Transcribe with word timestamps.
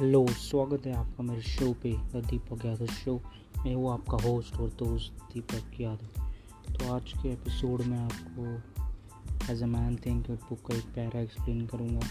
Hello 0.00 0.26
स्वागत 0.26 0.86
है 0.86 0.92
आपका 0.92 1.22
मेरे 1.22 1.42
शो 1.42 1.72
पे 1.82 1.90
द 2.12 2.22
दीपक 2.26 2.64
यादव 2.66 2.86
शो 2.86 3.14
मैं 3.58 3.74
हूँ 3.74 3.90
आपका 3.92 4.16
होस्ट 4.16 4.54
और 4.54 4.68
दोस्त 4.78 5.24
दीपक 5.32 5.80
यादव। 5.80 6.74
तो 6.74 6.92
आज 6.92 7.12
के 7.12 7.32
एपिसोड 7.32 7.82
में 7.82 7.98
आपको 7.98 9.52
as 9.52 9.62
a 9.62 9.66
man 9.66 9.96
think 9.96 10.30
book 10.30 10.60
का 10.68 10.76
एक 10.76 10.84
पैरा 10.94 11.20
एक्सप्लेन 11.20 11.66
करूँगा। 11.66 12.06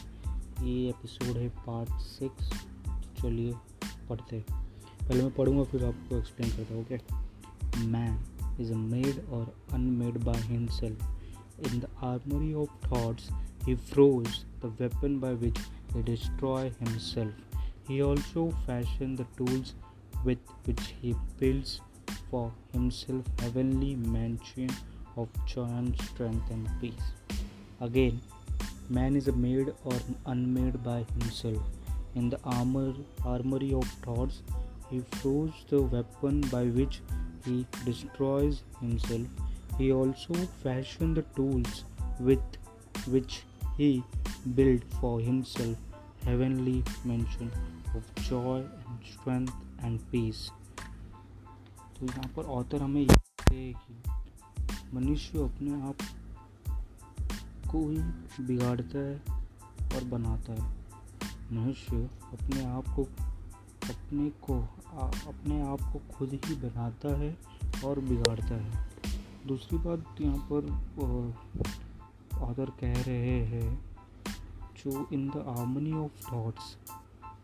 ये 0.66 0.90
एपिसोड 0.90 1.38
है 1.38 1.48
पार्ट 1.50 1.90
सिक्स 2.02 2.52
चलिए, 3.22 3.54
पढ़ते 4.10 4.44
पहले 4.52 5.24
मैं 5.24 5.34
पढ़ूँगा, 5.36 5.64
फिर 5.64 5.86
आपको 5.86 6.18
एक्सप्लेन 6.18 6.52
करता 6.52 6.74
हूँ 6.74 6.84
okay 6.84 7.88
man 7.88 8.22
is 8.62 8.74
a 8.74 8.78
made 8.78 9.26
और 9.30 9.54
unmade 9.74 10.24
by 10.26 10.42
himself 10.44 11.68
in 11.68 11.80
the 11.80 11.90
armoury 12.04 12.54
of 12.54 12.88
thoughts 12.88 13.30
he 13.64 13.76
forge 13.76 14.44
the 14.62 14.76
weapon 14.82 15.20
by 15.20 15.34
which 15.36 15.60
he 15.92 16.02
destroy 16.04 16.72
himself. 16.80 17.49
He 17.90 18.04
also 18.04 18.42
fashioned 18.68 19.18
the 19.18 19.26
tools 19.36 19.74
with 20.24 20.38
which 20.66 20.94
he 21.02 21.16
builds 21.40 21.82
for 22.30 22.52
himself 22.72 23.26
heavenly 23.40 23.96
mansion 23.96 24.70
of 25.18 25.28
joy 25.48 25.64
and 25.78 26.00
strength 26.00 26.52
and 26.52 26.70
peace. 26.80 27.08
Again, 27.82 28.22
man 28.90 29.16
is 29.16 29.28
made 29.46 29.74
or 29.86 29.98
unmade 30.28 30.84
by 30.84 31.04
himself. 31.14 31.58
In 32.14 32.30
the 32.30 32.40
armor 32.44 32.94
armory 33.26 33.74
of 33.74 33.88
thoughts, 34.06 34.44
he 34.92 35.00
forges 35.16 35.66
the 35.70 35.82
weapon 35.82 36.42
by 36.52 36.66
which 36.66 37.02
he 37.44 37.66
destroys 37.86 38.62
himself. 38.80 39.28
He 39.80 39.92
also 39.92 40.36
fashioned 40.62 41.18
the 41.18 41.26
tools 41.36 41.86
with 42.20 42.46
which 43.08 43.42
he 43.78 44.04
built 44.54 44.84
for 45.02 45.20
himself 45.20 45.76
heavenly 46.26 46.84
mansion 47.04 47.52
of 47.90 48.04
joy 48.20 48.58
and 48.86 49.06
strength 49.12 49.54
and 49.84 50.00
peace. 50.12 50.42
तो 52.00 52.06
यहाँ 52.06 52.34
पर 52.38 52.44
author 52.44 52.82
हमें 52.82 53.02
ये 53.02 53.16
कि 53.52 53.76
मनुष्य 54.94 55.44
अपने 55.44 55.82
आप 55.82 55.96
को 57.72 57.90
ही 57.90 57.98
बिगाड़ता 58.44 59.00
है 59.00 59.22
और 59.96 60.04
बनाता 60.04 60.54
है। 60.54 60.76
मनुष्य 61.52 62.10
अपने 62.34 62.66
आप 62.66 62.84
को, 62.96 63.04
अपने 63.90 64.30
को 64.30 64.62
अपने 65.28 65.62
आप 65.62 65.82
को 65.82 66.02
खुद 66.14 66.40
ही 66.46 66.56
बनाता 66.56 67.18
है 67.18 67.38
और 67.86 68.00
बिगाड़ता 68.00 68.56
है। 68.56 68.90
दूसरी 69.48 69.78
बात 69.78 70.22
यहाँ 70.22 70.48
पर 70.52 70.64
ऑथर 72.38 72.70
कह 72.70 73.02
रहे 73.04 73.46
हैं 73.46 73.90
जो 74.78 75.10
in 75.14 75.30
the 75.30 75.44
harmony 75.48 75.94
of 75.94 76.34
thoughts 76.34 76.78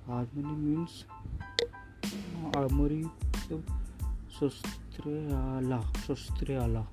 harmony 0.07 0.55
means 0.55 0.95
armoury 2.57 3.03
शस्त्रयाला 4.33 5.79
शस्त्रयाला। 5.97 6.83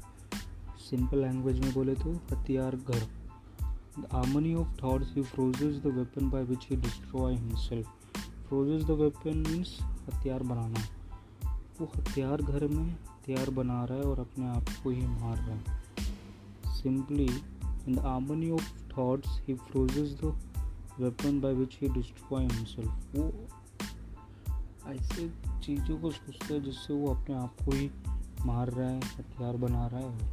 simple 0.81 1.19
language 1.19 1.59
में 1.61 1.73
बोले 1.75 1.95
तो 1.95 2.13
हथियार 2.33 2.77
घर। 2.77 3.01
The 3.99 4.07
harmony 4.13 4.55
of 4.55 4.69
thoughts 4.83 5.15
he 5.17 5.23
forges 5.23 5.83
the 5.83 5.87
weapon 5.97 6.31
by 6.31 6.45
which 6.45 6.67
he 6.71 6.77
destroy 6.77 7.35
himself 7.35 7.89
forges 8.49 8.85
the 8.85 8.91
weapon 9.01 9.37
means 9.49 9.79
हथियार 9.83 10.43
बनाना। 10.43 10.85
वो 11.81 11.91
हथियार 11.97 12.43
घर 12.43 12.67
में 12.69 12.85
हथियार 12.85 13.51
बना 13.51 13.85
रहा 13.85 13.99
है 13.99 14.05
और 14.05 14.21
अपने 14.21 14.47
आप 14.47 14.65
को 14.85 14.91
ही 14.91 15.07
मार 15.07 15.37
रहा 15.37 15.57
है। 15.57 15.83
Simply 16.73 17.29
in 17.89 17.95
the 17.97 17.99
harmony 17.99 18.51
of 18.51 18.73
thoughts 18.93 19.41
he 19.41 19.55
freezes 19.57 20.11
the 20.23 20.33
weapon 21.03 21.41
by 21.43 21.53
which 21.55 21.79
he 21.83 21.89
destroy 21.89 22.43
himself. 22.49 22.91
वो 23.15 23.49
ऐसे 24.87 25.29
चीज़ों 25.65 25.99
को 25.99 26.11
सोचता 26.11 26.55
है 26.55 26.61
जिससे 26.61 26.95
वो 26.95 27.15
अपने 27.15 27.35
आप 27.37 27.57
को 27.65 27.73
ही 27.73 27.91
मार 28.47 28.69
रहा 28.69 28.89
है, 28.89 28.99
हथियार 28.99 29.57
बना 29.57 29.87
रहा 29.87 30.01
है। 30.01 30.31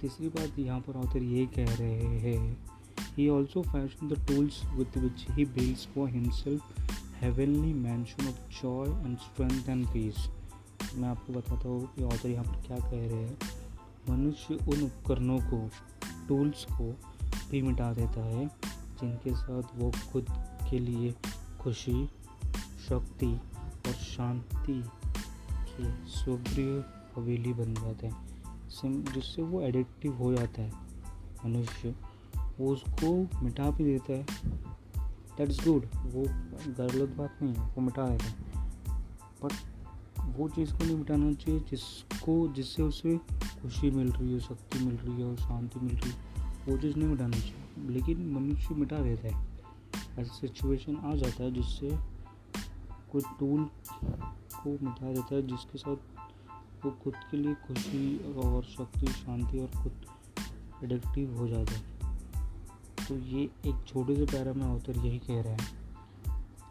तीसरी 0.00 0.28
बात 0.28 0.58
यहाँ 0.58 0.80
पर 0.80 0.96
ऑथर 0.96 1.22
ये 1.22 1.46
कह 1.46 1.74
रहे 1.74 2.18
हैं 2.18 2.56
he 3.16 3.28
also 3.28 3.62
fashion 3.62 4.08
the 4.08 4.26
tools 4.28 4.60
with 4.74 4.96
which 4.98 5.26
he 5.30 5.44
builds 5.44 5.86
for 5.86 6.08
himself 6.08 6.62
heavenly 7.20 7.72
mansion 7.72 8.28
of 8.28 8.40
joy 8.62 8.88
and 9.04 9.18
strength 9.18 9.68
and 9.68 9.86
peace 9.86 10.28
मैं 10.94 11.08
आपको 11.08 11.32
बताता 11.32 11.68
हूँ 11.68 11.86
कि 11.94 12.04
ऑथर 12.04 12.28
यहाँ 12.28 12.44
पर 12.44 12.66
क्या 12.66 12.76
कह 12.78 13.06
रहे 13.06 13.22
हैं। 13.24 13.38
मनुष्य 14.10 14.54
उन 14.54 14.82
उपकरणों 14.82 15.38
को 15.40 15.70
टूल्स 16.28 16.64
को 16.64 16.92
भी 17.50 17.62
मिटा 17.62 17.92
देता 17.92 18.24
है। 18.24 18.50
जिनके 19.00 19.36
साथ 19.36 19.62
वो 19.74 19.92
खुद 20.12 20.26
के 20.70 20.78
लिए 20.78 21.14
खुशी, 21.60 22.06
शक्ति 22.88 23.40
और 23.86 23.92
शांति 23.92 24.84
के 25.58 26.06
सुग्रीय 26.06 26.84
हवेली 27.16 27.52
बन 27.52 27.74
जाते 27.74 28.06
हैं। 28.06 28.36
जिससे 29.14 29.42
वो 29.42 29.60
एडिक्टिव 29.60 30.16
हो 30.16 30.34
जाता 30.34 30.62
है, 30.62 30.72
मनुष्य। 31.46 31.94
वो 32.58 32.72
उसको 32.72 33.40
मिटा 33.42 33.70
भी 33.70 33.84
देता 33.84 34.12
है। 34.12 34.26
दैट 35.38 35.50
इज़ 35.50 35.68
गुड 35.68 35.86
वो 35.96 36.22
गलत 36.72 37.08
बात 37.08 37.38
नहीं 37.42 37.54
है, 37.54 37.66
वो 37.66 37.80
मिटा 37.80 38.08
देता 38.08 38.24
है। 38.24 38.34
बट 39.44 39.52
वो 40.20 40.48
चीज़ 40.48 40.72
को 40.72 40.84
नहीं 40.84 40.96
मिटाना 40.96 41.32
चाहिए 41.32 41.60
जिसको, 41.60 42.52
जिससे 42.52 42.82
उसे 42.82 43.16
खुशी 43.62 43.90
मिल 43.90 44.12
रही 44.12 44.32
है, 44.32 44.40
शक्ति 44.40 44.78
मिल 44.78 44.96
रही 44.96 45.20
है 45.20 45.24
और 45.24 45.36
शांति 45.36 45.80
मिल 45.80 45.96
रही 45.96 46.10
है। 46.10 46.35
वो 46.68 46.78
चीज़ 46.78 46.96
नहीं 46.96 47.08
मिटाना 47.08 47.38
चाहिए। 47.38 47.88
लेकिन 47.88 48.32
मनुष्य 48.32 48.74
मिटा 48.74 48.98
देता 48.98 49.36
है। 49.36 49.48
ऐसा 50.18 50.34
सिचुएशन 50.34 50.96
आ 50.96 51.14
जाता 51.14 51.42
है 51.42 51.52
जिससे 51.52 51.98
कोई 53.12 53.22
टूल 53.40 53.70
को 54.54 54.70
मिटा 54.70 55.12
देता 55.12 55.34
है, 55.34 55.46
जिसके 55.46 55.78
साथ 55.78 55.96
वो 56.84 56.90
खुद 56.90 57.14
के 57.30 57.36
लिए 57.36 57.54
खुशी 57.54 58.32
और 58.34 58.64
शक्ति, 58.64 59.06
शांति 59.06 59.58
और 59.58 59.82
खुद 59.82 59.92
एडिक्टिव 60.84 61.38
हो 61.38 61.48
जाता 61.48 61.72
है। 61.72 61.96
तो 63.08 63.18
ये 63.18 63.44
एक 63.44 63.84
छोटे 63.88 64.16
से 64.16 64.24
पैरा 64.24 64.52
में 64.52 64.66
ऑथर 64.66 64.96
यही 64.96 65.18
कह 65.18 65.42
रहे 65.42 65.52
हैं। 65.52 65.78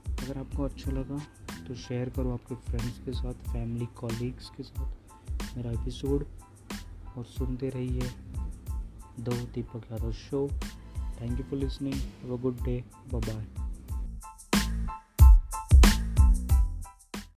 अगर 0.08 0.38
आपको 0.38 0.64
अच्छा 0.64 0.92
लगा 0.92 1.22
तो 1.68 1.76
शेयर 1.76 2.10
करो 2.10 2.32
आपके 2.32 2.56
फ्रेंड्स 2.56 3.00
के 3.00 3.12
साथ 3.12 3.34
फैमिली 3.34 3.86
कॉलीग्स 3.86 4.50
के 4.50 4.64
साथ। 4.64 4.96
मेरा 5.58 5.72
एपिसोड 5.72 6.26
और 7.18 7.26
सुनते 7.26 7.70
रहिए। 7.70 8.12
The 9.20 9.32
Deepak 9.32 9.92
Yadav 9.92 10.12
show 10.12 10.48
thank 11.22 11.40
you 11.40 11.46
for 11.50 11.60
listening 11.60 11.94
have 11.94 12.38
a 12.38 12.42
good 12.42 12.64
day 12.64 12.84
bye 13.14 13.22
bye 13.22 13.65